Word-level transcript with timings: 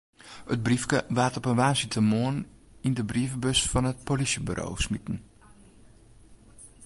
It 0.53 0.61
briefke 0.67 0.97
waard 1.15 1.37
op 1.39 1.47
in 1.51 1.57
woansdeitemoarn 1.61 2.39
yn 2.87 2.95
de 2.97 3.03
brievebus 3.11 3.59
fan 3.71 3.89
it 3.91 4.03
polysjeburo 4.07 4.67
smiten. 4.85 5.17